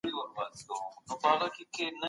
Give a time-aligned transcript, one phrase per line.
[0.03, 1.97] د ارغنداب سیند پراخ اغېز لري.